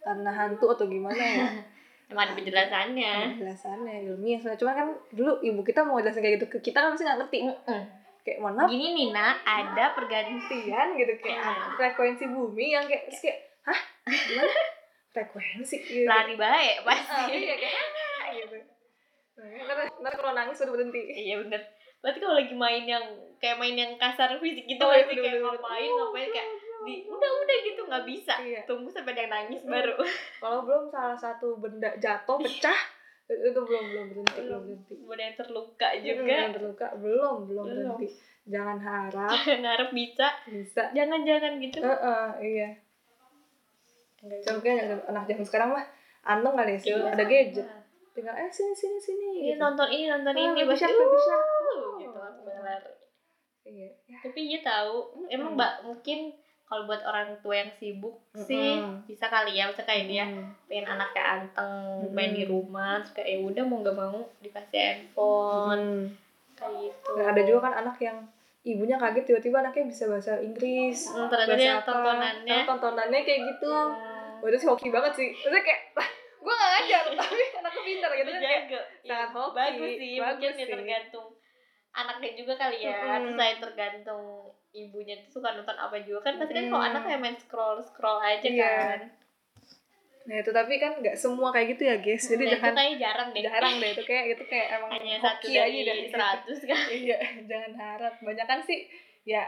[0.00, 1.46] karena hantu atau gimana ya
[2.10, 3.12] emang ada penjelasannya.
[3.32, 6.46] Penjelasannya ilmiah soalnya cuman kan dulu ibu kita mau jelasin kayak gitu.
[6.48, 7.38] Ke kita kan pasti nggak ngerti.
[7.46, 7.82] Mm-mm.
[8.20, 8.68] kayak mohon maaf.
[8.68, 11.12] Gini nih nak ada pergantian gantian gitu.
[11.18, 11.72] Kayak Ah.
[11.72, 13.80] frekuensi bumi yang kayak kayak hah?
[14.04, 14.52] Gimana?
[15.16, 16.06] Frekuensi gitu.
[16.06, 17.32] lari baik pasti.
[17.32, 18.58] Iya kayak ah, gitu.
[19.40, 21.00] Ntar, ntar kalau nangis udah berhenti.
[21.00, 21.62] Iya bener.
[21.98, 23.04] Berarti kalau lagi main yang
[23.36, 26.48] kayak main yang kasar fisik gitu Oh, iya, kayak ngapain Oh, ngapain kayak
[26.82, 28.34] di udah udah gitu nggak bisa.
[28.38, 28.60] Iya.
[28.64, 29.72] tunggu sampai dia nangis Hmm.
[29.72, 29.94] baru.
[30.38, 32.80] Kalau belum salah satu benda jatuh pecah
[33.26, 34.62] itu belum belum berhenti belum belum.
[34.82, 34.94] berhenti.
[35.06, 36.34] Ada yang terluka juga.
[36.34, 37.94] yang terluka belum belum Belum.
[37.94, 38.06] berhenti.
[38.42, 39.30] Jangan harap.
[39.62, 40.28] Ngarep bisa.
[40.44, 40.82] Bisa.
[40.90, 41.78] Jangan-jangan gitu.
[41.78, 42.68] Eh, eh, iya
[44.20, 44.60] yang
[45.06, 45.84] anak zaman sekarang mah
[46.22, 47.08] anteng kali ya sih Iya.
[47.08, 47.66] ada gadget.
[48.10, 49.56] Tinggal eh sini sini sini ini gitu.
[49.56, 50.92] nonton ini nonton Ah, ini shark.
[50.92, 52.92] "Uh," gitu pada lari.
[53.62, 54.18] iya ya.
[54.20, 55.24] tapi dia tahu.
[55.30, 56.34] Emang mbak mungkin
[56.70, 59.02] kalau buat orang tua yang sibuk sih Mm-mm.
[59.04, 60.54] bisa kali ya misalnya kayak dia Hmm.
[60.64, 62.14] pengen anaknya anteng Mm-mm.
[62.14, 66.54] main di rumah terus kayak ya udah mau gak mau dikasih handphone Hmm.
[66.54, 68.18] kayak gitu Nah, ada juga kan anak yang
[68.62, 71.84] ibunya kaget tiba-tiba anaknya bisa bahasa Inggris Hmm, ternyata bahasa apa.
[71.84, 75.80] tontonannya Nah, tontonannya kayak gitu Hmm, Wah, itu sih hoki banget sih maksudnya kayak
[76.38, 79.56] gue gak ngajar tapi anaknya pintar gitu kan kayak Iya, sangat hoki.
[79.58, 80.70] bagus sih Bagus mungkin ya sih.
[80.70, 81.26] tergantung
[81.92, 84.24] anaknya juga kali ya terus saya tergantung
[84.70, 86.30] ibunya tuh suka nonton apa juga.
[86.30, 86.90] Kan pasti kan kalau Mm-mm.
[86.92, 88.70] anak kayak main scroll scroll aja Iya.
[88.86, 89.00] kan.
[90.20, 92.22] Nah itu tapi kan nggak semua kayak gitu ya guys.
[92.22, 93.42] Jadi nah, jangan itu jarang deh.
[93.42, 96.84] jarang deh itu kayak itu kayak emang hanya satu dari seratus kan.
[97.02, 98.14] Iya jangan harap.
[98.20, 98.86] Banyak kan sih
[99.22, 99.42] ya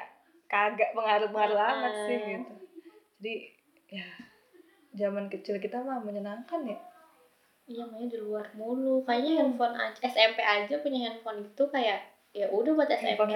[0.46, 1.72] kagak pengaruh-pengaruh Hmm.
[1.78, 2.52] amat sih gitu.
[3.22, 3.34] Jadi
[3.92, 4.06] ya
[4.92, 6.78] zaman kecil kita mah menyenangkan ya.
[7.62, 9.06] Iya mainnya di luar mulu.
[9.06, 13.28] Kayaknya handphone aja SMP aja punya handphone itu kayak ya udah buat SMS aku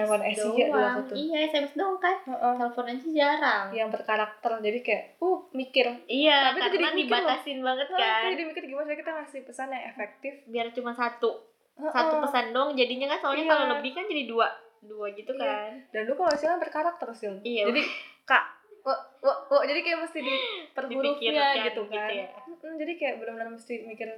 [0.65, 1.13] doang tuh.
[1.13, 2.53] iya SMS doang kan Heeh.
[2.57, 7.05] telepon aja jarang yang berkarakter jadi kayak uh mikir iya Tapi itu karena jadi mikir
[7.05, 7.05] loh.
[7.21, 11.29] dibatasin banget Nah, kan jadi mikir gimana kita ngasih pesan yang efektif biar cuma satu
[11.77, 12.23] satu Heeh.
[12.25, 13.51] pesan dong jadinya kan soalnya Iya.
[13.53, 14.47] kalau lebih kan jadi dua
[14.79, 15.45] dua gitu Iya.
[15.45, 17.69] kan dan lu kalau silang berkarakter sil Iya.
[17.69, 17.81] jadi
[18.23, 18.43] kak
[18.81, 20.33] wo, wo, wo, jadi kayak mesti di
[20.73, 22.27] per hurufnya Dipikirkan gitu kan ya.
[22.57, 24.09] Mm, jadi kayak benar-benar mesti mikir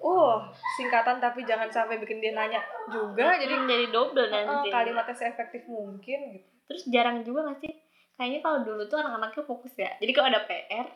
[0.00, 0.40] oh
[0.74, 5.62] singkatan tapi jangan sampai bikin dia nanya juga jadi jadi jadi double nanti kalimatnya seefektif
[5.64, 6.48] mungkin gitu.
[6.66, 7.72] Terus jarang juga gak sih?
[8.14, 9.90] Kayaknya kalau dulu tuh anak-anaknya fokus ya.
[9.96, 10.86] Jadi kalau ada PR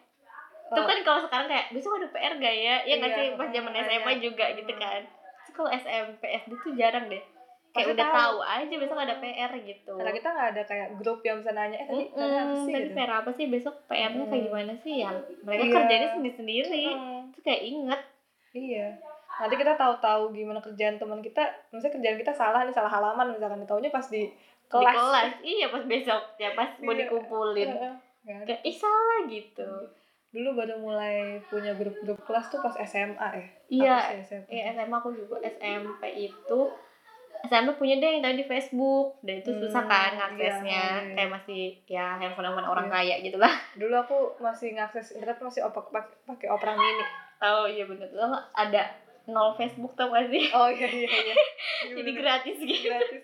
[0.64, 2.76] itu Oh, kan kalau sekarang kayak besok ada PR gak ya?
[2.82, 3.26] Ya nggak Iya, sih?
[3.34, 3.72] Pas zaman.
[3.74, 5.00] SMA juga gitu kan.
[5.38, 7.20] Terus kalau SMP SD tuh jarang deh.
[7.70, 8.14] Kayak Pasti udah tahu.
[8.14, 9.92] tahu aja besok ada PR gitu.
[9.94, 12.72] Karena kita nggak ada kayak grup yang bisa nanya eh tadi tadi apa Mm-mm, sih?
[12.72, 12.94] tadi gitu.
[12.94, 13.44] PR apa sih?
[13.46, 14.46] Besok PR-nya kayak Mm.
[14.46, 14.94] gimana sih?
[14.98, 15.10] Ya
[15.40, 15.72] mereka Iya.
[15.74, 16.84] kerjanya sendiri-sendiri.
[16.90, 18.00] Mm, terus kayak inget
[18.52, 18.88] iya.
[19.32, 23.64] Nanti kita tahu-tahu gimana kerjaan teman kita misalnya kerjaan kita salah nih salah halaman misalkan
[23.64, 24.30] taunya pas di di
[24.68, 24.92] kelas.
[24.92, 25.30] kelas.
[25.40, 27.00] Iya pas besok ya pas mau Iya.
[27.02, 27.68] dikumpulin.
[27.70, 28.44] Heeh, kan?
[28.44, 29.66] kayak ih salah gitu.
[30.30, 33.96] Dulu baru mulai punya grup-grup kelas tuh pas SMA ya iya.
[33.98, 34.48] Apa sih SMA?
[34.48, 36.60] Iya SMA aku juga SMP itu.
[37.42, 39.18] SMP punya deh yang tadi di Facebook.
[39.20, 41.12] Dan itu susah Hmm, kan iya, ngaksesnya iya.
[41.12, 42.94] kayak masih ya handphone handphone orang Iya.
[42.94, 43.52] kaya gitu lah.
[43.74, 47.04] Dulu aku masih ngakses internet masih opak pakai pakai opera mini
[47.42, 48.08] oh iya bener.
[48.08, 48.82] Tuh ada
[49.26, 50.50] nol Facebook tau gak sih?
[50.54, 51.34] Oh iya iya iya.
[51.98, 52.86] Jadi gratis gitu.
[52.86, 53.22] Gratis.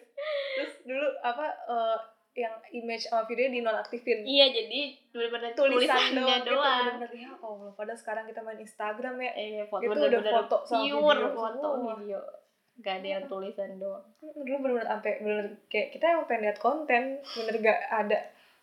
[0.58, 1.98] Terus dulu apa eh,
[2.38, 6.84] yang image sama video dinonaktifin iya jadi bener-bener tulisan tulisannya doang, gitu doang.
[6.86, 7.10] bener-bener.
[7.18, 9.32] Ya Allah padahal sekarang kita main Instagram ya.
[9.34, 11.94] Eh foto Itu udah bener-bener foto sama pure video foto semua.
[11.98, 12.20] video.
[12.78, 14.06] Gak ada yang tulisan doang.
[14.22, 18.18] Dulu bener-bener sampai bener kayak kita emang pengen lihat konten bener gak ada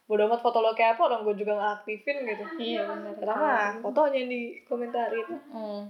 [0.06, 2.44] bodo amat foto lo kayak apa orang gue juga nggak aktifin gitu.
[2.62, 5.28] Iya bener pertama fotonya yang dikomentarin.
[5.50, 5.82] Hmm.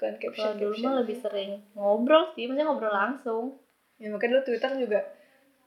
[0.00, 0.84] kan kalau caption dulu caption.
[0.88, 3.44] mah lebih sering ngobrol sih maksudnya ngobrol langsung.
[4.00, 5.00] Ya makanya dulu Twitter juga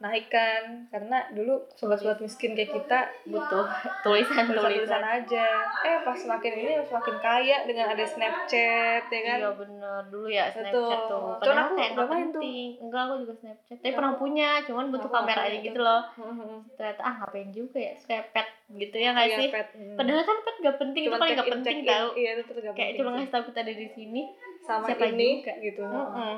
[0.04, 3.64] naik kan karena dulu sobat-sobat miskin kayak kita butuh
[4.02, 5.48] tulisan tulisan aja
[5.82, 10.52] eh pas semakin ini semakin kaya dengan ada Snapchat ya kan Iya bener dulu ya
[10.52, 11.08] Snapchat Betul.
[11.08, 11.24] tuh.
[11.24, 12.32] Cuman Padahal aku kayak nggak main tuh.
[12.36, 12.70] penting.
[12.80, 13.76] Enggak aku juga Snapchat.
[13.76, 16.02] Tapi Aku- pernah punya, cuman butuh Aku kamera aja gitu loh.
[16.14, 19.48] Hmm, Ternyata ah ngapain juga ya Snapchat gitu ya nggak Iya, sih?
[19.50, 19.68] pet.
[19.72, 19.96] Hmm.
[19.96, 22.08] Padahal kan pet gak penting Cuma itu paling gak penting tau.
[22.14, 23.16] iya itu gak Kayak penting cuma sih.
[23.16, 24.22] ngasih tahu kita ada di sini.
[24.62, 25.54] sama siapa ini juga.
[25.60, 26.36] gitu Mm-mm.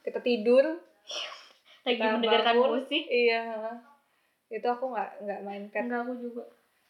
[0.00, 0.64] kita tidur
[1.84, 2.70] Lagi kita mendengarkan bangun.
[2.80, 3.04] musik.
[3.06, 3.44] iya.
[4.48, 5.84] Itu aku nggak nggak main pet.
[5.84, 6.44] Enggak aku juga.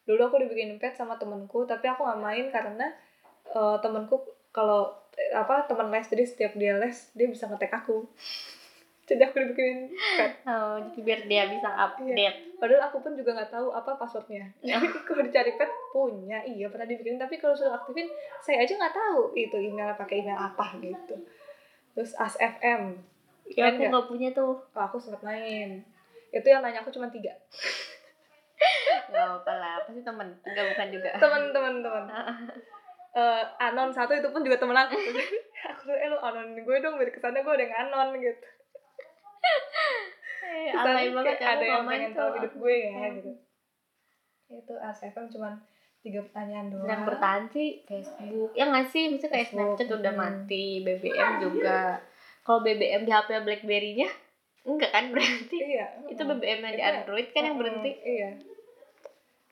[0.05, 2.93] dulu aku dibikinin pet sama temenku tapi aku nggak main karena
[3.49, 4.21] eh, temenku
[4.53, 4.93] kalau
[5.33, 8.05] apa teman les jadi setiap dia les dia bisa ngetek aku.
[9.05, 10.33] Jadi aku dibikinin pet.
[10.49, 12.57] Oh, jadi biar dia bisa update.
[12.57, 14.49] padahal aku pun juga nggak tahu apa passwordnya.
[14.65, 16.41] Jadi kalau dicari pet punya.
[16.41, 17.21] Iya pernah dibikinin.
[17.21, 18.09] Tapi kalau sudah aktifin
[18.41, 21.21] saya aja nggak tahu itu email pakai email apa gitu.
[21.93, 22.97] Terus as fm
[23.53, 23.91] Ya aku nggak?
[23.93, 24.57] nggak punya tuh.
[24.57, 25.85] oh, aku sempat main
[26.35, 27.31] itu yang nanya aku cuma tiga
[29.05, 30.27] Gak apa lah, pasti temen.
[30.43, 31.11] Enggak bukan juga.
[31.21, 32.05] teman-teman teman
[33.15, 34.99] Eh, anon satu itu pun juga temen aku
[35.71, 38.47] aku tuh eh lu anon gue dong biar ke sana gue ada yang anon gitu
[40.45, 43.15] Eh, alay banget ya, ada yang nggak pengen tahu hidup gue ya Hmm.
[43.15, 43.31] gitu
[44.51, 45.63] itu ASFM cuma
[46.03, 50.13] tiga pertanyaan doang yang bertahan sih Facebook ya nggak sih misalnya kayak Facebook, Snapchat udah
[50.15, 50.21] hmm.
[50.21, 51.79] mati BBM juga
[52.45, 54.09] kalau BBM di HP BlackBerry-nya
[54.65, 56.31] enggak kan berarti iya itu mm.
[56.31, 58.31] BBM yang di Android kan yang Mm, berhenti iya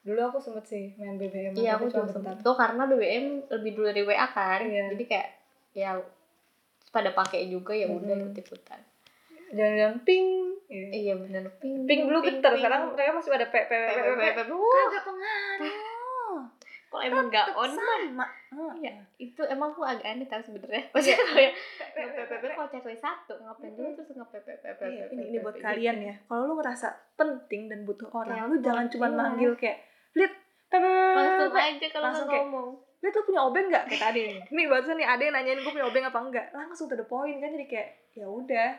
[0.02, 2.34] dulu aku sempet sih main BBM iya aku cuma juga bentar.
[2.42, 4.84] tuh karena BBM lebih dulu dari WA kan Iya.
[4.92, 5.28] jadi kayak
[5.72, 5.90] ya
[6.90, 8.34] pada pakai juga ya udah Mm-mm.
[8.34, 8.80] ikut ikutan
[9.52, 10.26] jangan-jangan ping
[10.66, 10.88] iya.
[10.90, 14.38] iya bener ping ping dulu geter sekarang mereka masih pada p p p p p
[16.92, 21.24] kalau emang nggak on sama Oh, ya itu emang aku agak aneh tau sebenarnya maksudnya
[21.24, 21.54] kalau yang
[22.12, 26.14] nge-PPP kalau chatway satu ngapain dulu terus nge-PPP Iya, ini, ini buat kalian ya.
[26.28, 29.16] Kalau lu ngerasa penting dan butuh orang, lu jangan cuma iya.
[29.16, 29.78] manggil kayak,
[30.12, 30.32] "Lid,
[30.68, 32.68] langsung pepe." aja kalau ngomong
[33.02, 33.84] lu punya obeng nggak?
[33.88, 34.38] Kayak tadi nih.
[34.52, 36.46] Nih, barusan nih ada yang nanyain gue punya obeng apa enggak.
[36.52, 38.70] Langsung to the point kan jadi kayak, ya udah.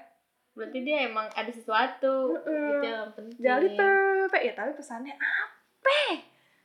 [0.53, 2.45] berarti dia emang ada sesuatu Mm-mm.
[2.45, 5.97] gitu yang penting lid pepe ya, tapi pesannya apa?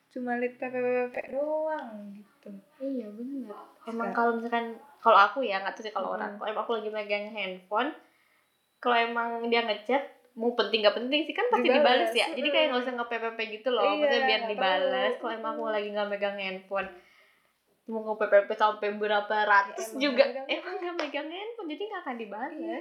[0.09, 2.49] Cuma pepe pepe doang gitu.
[2.81, 6.65] iya benar emang kalau misalkan kalau aku ya nggak tahu sih kalau orang kalau emang
[6.65, 7.91] aku lagi megang handphone
[8.79, 10.05] kalau emang dia ngechat
[10.39, 13.07] mau penting gak penting sih kan pasti dibales, Dibales, ya jadi kayak nggak usah nge
[13.11, 16.89] PPP gitu loh Iya, maksudnya biar dibales kalau emang aku lagi nggak megang handphone
[17.91, 22.17] mau nge PPP sampai berapa ratus emang juga emang nggak megang handphone jadi nggak akan
[22.17, 22.81] dibales Iya.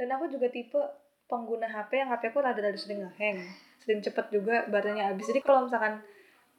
[0.00, 0.80] Dan aku juga tipe
[1.28, 3.36] pengguna HP yang HP aku rada-rada sering nge-hang.
[3.84, 5.28] Sering cepet juga baterainya habis.
[5.28, 6.00] Jadi kalau misalkan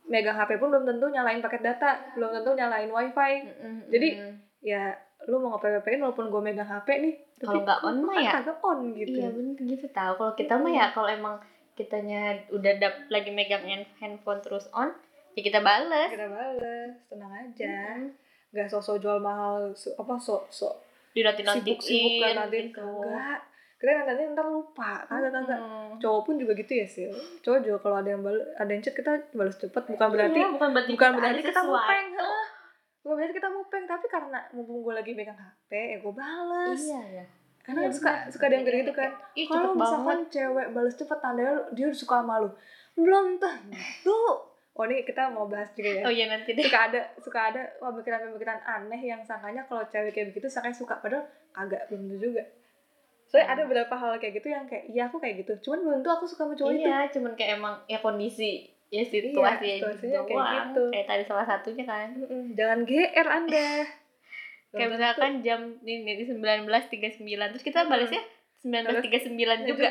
[0.10, 3.34] megang HP pun belum tentu nyalain paket data, belum tentu nyalain wifi.
[3.46, 4.34] Mm-mm, Jadi, mm-mm.
[4.62, 4.94] Ya,
[5.26, 7.16] lu mau nge-PPP-in walaupun gue megang HP nih.
[7.42, 8.32] Kalau nggak on mah kan ya?
[8.38, 9.18] kagak on gitu.
[9.18, 10.14] Iya bener gitu tahu.
[10.18, 11.36] Kalau kita mah ya kalau emang
[11.74, 14.94] kitanya udah dap, lagi megang hand- handphone terus on,
[15.34, 16.14] ya kita bales.
[16.14, 17.74] Kita bales, tenang aja.
[17.98, 18.14] Mm.
[18.54, 20.76] Gak sok-sok jual mahal, apa sok-sok
[21.12, 22.88] dinanti sibuk-sibuk kan nanti gitu.
[22.88, 23.40] enggak
[23.82, 25.02] kita nanti ntar lupa.
[25.10, 25.58] Kagak kagak.
[25.58, 25.98] Hmm.
[25.98, 27.06] cowok pun juga gitu ya sih
[27.42, 29.84] cowok juga kalau ada yang bal ada yang chat kita balas cepet.
[29.90, 32.08] Bukan berarti Iya, bukan berarti bukan kita berarti kita mupeng
[33.02, 36.78] bukan berarti kita mupeng tapi karena mumpung gue lagi pegang hp ya gue balas.
[36.78, 37.26] Iya ya
[37.62, 39.12] karena Iya, suka suka ada yang kayak gitu kan.
[39.50, 40.34] Kalau misalkan banget.
[40.34, 42.50] cewek balas cepet tandanya dia udah suka sama lu.
[42.98, 44.34] Belum tuh
[44.72, 46.04] oh ini kita mau bahas juga ya.
[46.10, 46.66] Oh iya nanti deh.
[46.66, 50.98] Suka ada suka ada pemikiran-pemikiran aneh yang sangkanya kalau cewek kayak begitu sangkanya suka.
[50.98, 52.44] Padahal kagak belum tentu juga
[53.32, 55.56] soalnya ada beberapa hal kayak gitu yang kayak iya aku kayak gitu.
[55.62, 56.84] Cuman belum tentu aku suka sama cowok itu.
[56.84, 58.52] iya cuman kayak emang ya kondisi
[58.88, 60.56] ya situasi Iya, situasinya kayak doang.
[60.68, 60.84] gitu.
[60.92, 62.08] kayak tadi salah satunya kan.
[62.14, 63.70] Mm-mm, jangan GR anda.
[64.72, 68.24] Kayak misalkan jam ini di sembilan belas tiga sembilan terus kita balasnya
[68.58, 69.88] sembilan belas tiga sembilan juga.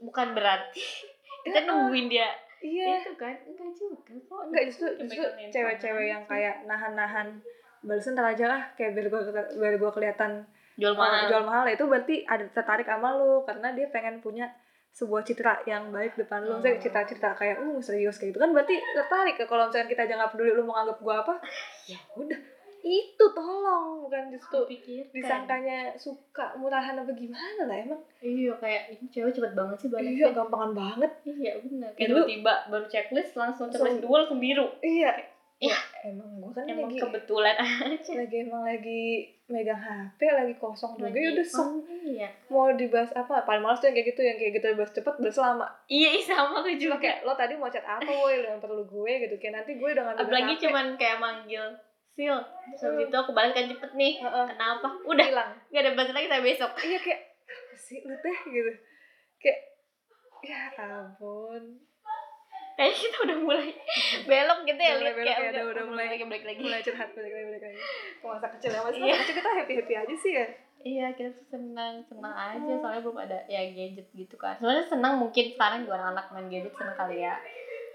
[0.00, 0.82] bukan berarti.
[1.44, 2.26] Kita Ya, nungguin dia.
[2.60, 2.98] iya.
[2.98, 4.42] Itu kan enggak juga kok.
[4.44, 7.42] Enggak justru justru cewek-cewek yang kayak nahan-nahan
[7.80, 9.20] balasan ntar aja lah kayak biar gue
[9.56, 11.26] biar gue kelihatan jual Oh, mahal.
[11.26, 14.48] jual mahal itu berarti ada tertarik sama lu karena dia pengen punya
[14.90, 16.84] sebuah citra yang baik depan lu, misalnya Hmm.
[16.84, 18.38] cita-cita kayak uh serius kayak gitu.
[18.38, 21.34] Kan berarti tertarik ke kalau misalnya kita aja nggak peduli lu mau nganggap gua apa
[21.86, 22.40] ya udah.
[22.82, 28.00] Itu tolong bukan justru pikir disangkanya suka murahan apa gimana lah emang.
[28.18, 31.12] Iya kayak ini cewek cepet banget sih iya balasnya gampangan banget.
[31.24, 35.14] Iya benar kayak tiba-tiba baru checklist langsung Langsung- checklist dua langsung biru iya
[35.62, 35.78] Iya.
[36.02, 38.12] emang gua kan emang lagi kebetulan aja.
[38.18, 39.02] lagi emang lagi
[39.46, 42.28] megang HP lagi kosong juga ya udah oh, iya.
[42.50, 43.46] Mau dibahas apa?
[43.46, 45.66] Paling males tuh yang kayak gitu yang kayak gitu dibahas cepet bahas lama.
[45.86, 46.96] Iya sama Cuma juga.
[46.98, 48.42] kayak lo tadi mau chat apa woi?
[48.42, 49.34] Yang perlu gue gitu.
[49.38, 51.64] Kayak nanti gue udah ngambil apalagi HP, cuman kayak manggil
[52.12, 52.36] sil.
[52.42, 53.06] Terus habis Hmm.
[53.06, 54.12] itu aku balas kan cepet nih.
[54.18, 54.46] Heeh.
[54.50, 54.88] kenapa?
[55.06, 55.26] Udah.
[55.30, 55.50] Hilang.
[55.70, 56.70] Nggak ada balas lagi saya besok.
[56.82, 57.20] Iya kayak
[57.78, 58.36] sih lu teh?
[58.50, 58.72] Gitu.
[59.38, 59.58] Kayak
[60.42, 61.78] ya ampun
[62.74, 63.68] kayaknya kita udah mulai
[64.22, 66.60] belok gitu ya lihat kayak ya, udah, udah- mulai- lagi balik lagi.
[66.60, 67.78] mulai curhat balik lagi balik lagi.
[68.14, 69.14] Ke masa kecil ya masa Iya.
[69.16, 70.46] kecil kita happy happy aja sih ya.
[70.82, 74.56] Iya kita tuh senang senang aja soalnya belum ada ya gadget gitu kan.
[74.56, 77.34] Sebenarnya senang mungkin sekarang juga anak-anak main gadget senang kali ya.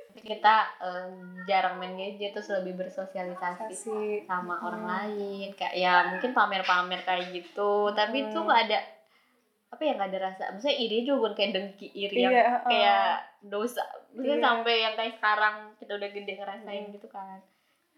[0.07, 1.07] Tapi kita eh,
[1.43, 4.93] jarang main gadget terus lebih bersosialisasi kasih sama orang Hmm.
[4.93, 5.47] lain.
[5.53, 8.45] Kayak ya mungkin pamer-pamer kayak gitu tapi itu Hmm.
[8.45, 8.79] nggak ada
[9.67, 10.43] apa ya nggak ada rasa.
[10.49, 13.11] Maksudnya iri juga bukan kayak dengki iri yang iya kayak
[13.43, 13.83] dosa.
[14.09, 14.45] Maksudnya Iya.
[14.45, 16.93] sampai yang kayak sekarang kita udah gede ngerasain Hmm.
[16.93, 17.37] gitu kan.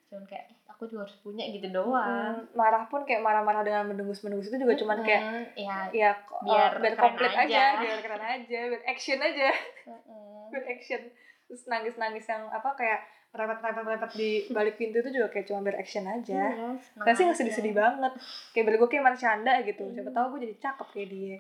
[0.04, 2.34] Cuman kayak "Eh, aku juga harus punya gitu doang.
[2.36, 5.22] Hmm, marah pun kayak marah-marah dengan mendengus-mendengus itu juga cuman kayak
[5.54, 7.46] ya ya Biar biar, biar komplit aja.
[7.46, 7.64] aja.
[7.78, 9.48] biar keren aja biar action aja.
[9.86, 11.02] Mm, biar action.
[11.46, 16.02] Terus nangis-nangis yang apa kayak repet-repet-repet di balik pintu itu juga kayak cuma biar action
[16.04, 16.42] aja.
[16.50, 18.14] Iya, Saya sih nggak sedih-sedih banget.
[18.52, 19.84] Kayak biar gue kayak bercanda gitu.
[19.84, 19.94] Hmm.
[19.94, 21.38] Siapa tahu gue jadi cakep kayak dia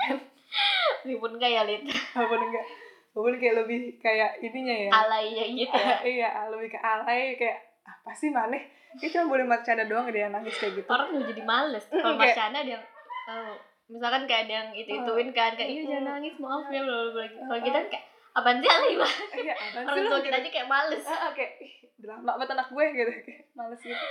[1.06, 1.82] Ribut nggak ya Lid?
[2.16, 2.66] Walaupun enggak?
[3.10, 4.90] Walaupun kayak lebih kayak ininya ya.
[4.90, 5.96] Alay ya gitu ya?
[6.20, 10.58] Iya lebih ke alay Kayak apa sih maneh Kayak cuma boleh bercanda doang dia nangis
[10.58, 10.88] kayak gitu.
[10.90, 11.84] Orang udah jadi males.
[11.86, 12.82] Kalau ada yang
[13.30, 13.54] oh,
[13.86, 17.10] misalkan kayak ada yang itu ituin kan kayak iya jangan nangis maaf ya bla bla
[17.10, 20.26] bla kalau kita kan kayak apaan sih alay banget Iya orang tua gitu.
[20.30, 21.04] kita aja kayak males.
[21.34, 23.10] Kayak ih, drama banget anak gue gitu.
[23.26, 24.04] Kayak males gitu.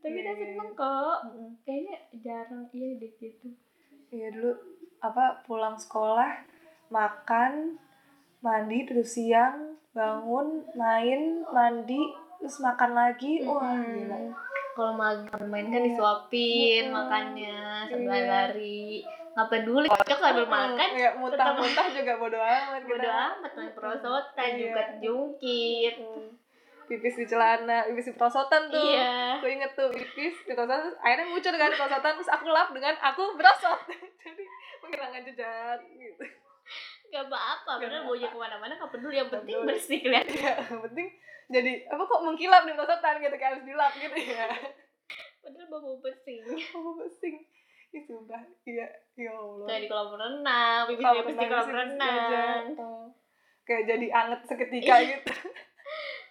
[0.00, 1.18] Tapi kita Iya, iya, seneng kok.
[1.66, 3.48] Kayaknya jarang iya deh gitu.
[4.10, 4.52] Iya dulu
[5.00, 6.44] apa pulang sekolah
[6.88, 7.76] makan
[8.40, 12.00] mandi terus siang bangun main mandi
[12.36, 14.06] terus makan lagi wah Mm-mm.
[14.06, 14.18] gila
[14.70, 15.86] kalau magang main kan Iya.
[15.88, 16.94] disuapin Mm-mm.
[16.94, 18.26] makannya sambil Iya.
[18.26, 18.84] lari
[19.30, 24.58] nggak peduli kocok sambil makan kayak muntah-muntah juga bodo amat bodo amat main perosotan Iya.
[24.58, 26.28] juga jungkir Hmm.
[26.90, 28.82] Pipis di celana pipis di perosotan tuh.
[28.82, 29.38] Iya.
[29.38, 32.94] Aku inget tuh pipis di perosotan terus airnya muncul dengan perosotan terus aku lap dengan
[32.98, 33.80] aku berosot.
[34.26, 34.44] Jadi
[34.82, 36.24] menghilangkan jejak gitu.
[37.10, 38.10] Gak apa-apa bener apa-apa.
[38.10, 39.70] baunya ke mana-mana gak peduli yang penting peduli.
[39.70, 40.34] bersih kelihatan.
[40.34, 41.08] Ya yang penting
[41.50, 44.46] jadi apa kok mengkilap di perosotan gitu kayak harus dilap gitu ya
[45.42, 46.42] padahal bau bau pesing
[46.74, 47.38] oh pesing
[47.90, 48.38] Ih, sumpah.
[48.62, 48.86] Iya
[49.18, 49.66] ya Allah.
[49.66, 52.62] Kayak di kolam renang pipis pipis di kolam renang.
[52.78, 53.10] Oh.
[53.66, 55.18] kayak jadi anget seketika Iya.
[55.18, 55.34] gitu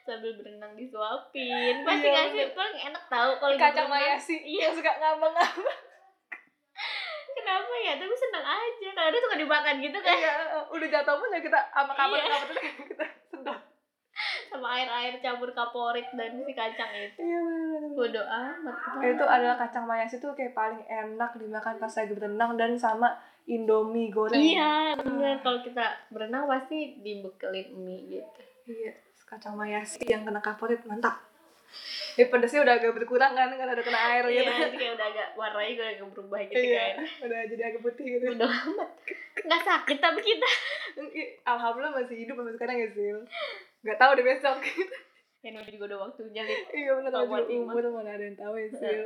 [0.09, 2.57] sambil berenang disuapin pasti Iya, gak sih bener.
[2.57, 3.91] paling enak tahu kalau kacang berenang.
[3.93, 4.61] mayasi iya.
[4.65, 5.79] yang suka ngambang-ngambang.
[7.29, 7.93] Kenapa ya?
[7.95, 8.87] Tapi seneng aja.
[8.89, 10.11] Kadang tuh suka dimakan gitu kan.
[10.11, 10.31] Iya
[10.67, 12.25] udah jatuh pun ya kita sama kapan Iya.
[12.27, 13.59] kapan terus kita sedot
[14.49, 17.19] sama air air campur kaporit dan si kacang itu.
[17.21, 18.75] Iya bener bodo amat.
[18.99, 24.09] Itu adalah kacang mayas itu kayak paling enak dimakan pas lagi berenang dan sama indomie
[24.09, 24.35] goreng.
[24.35, 25.39] Iya bener.
[25.39, 28.41] Kalau kita berenang pasti dibekelin mie gitu.
[28.67, 28.93] Iya
[29.29, 31.21] kacang mayas yang kena kaporit mantap.
[32.17, 35.07] Ya pedasnya udah agak berkurang kan karena ada kena air iya gitu itu kayak udah
[35.07, 37.05] agak warnanya juga agak berubah gitu iya kan.
[37.29, 38.25] udah jadi agak putih gitu.
[38.33, 38.89] Bodo amat
[39.39, 40.49] nggak sakit tapi kita.
[41.47, 43.07] Alhamdulillah masih hidup sampai sekarang ya sih
[43.85, 44.57] nggak tahu deh besok.
[45.39, 46.63] Yang udah juga udah waktunya Lid.
[46.75, 47.71] iya juga Ima.
[47.71, 48.99] umur mana ada yang tahu ya sih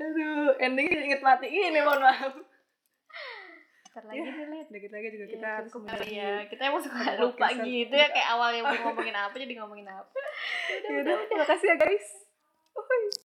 [0.00, 2.32] aduh endingnya inget mati ini mohon maaf
[3.88, 4.66] Ntar lagi Ya, nih Lid.
[4.68, 6.34] dikit lagi juga Iya, kita harus kali ya.
[6.46, 10.10] Kita emang suka lupa gitu ya kayak awalnya mau ngomongin apa jadi ngomongin apa.
[10.84, 12.06] Ya udah makasih ya guys